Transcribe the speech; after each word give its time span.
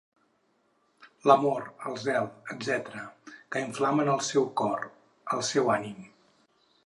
L'amor, 1.31 1.67
el 1.89 1.99
zel, 2.05 2.29
etc., 2.55 3.03
que 3.55 3.63
inflamen 3.67 4.11
el 4.15 4.25
seu 4.31 4.49
cor, 4.63 4.87
el 5.37 5.45
seu 5.53 5.73
ànim. 5.77 6.01